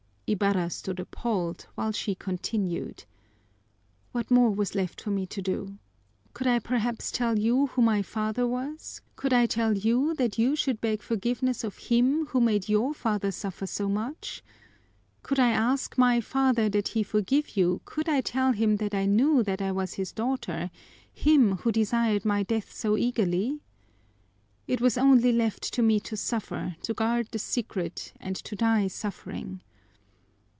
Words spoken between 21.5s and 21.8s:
who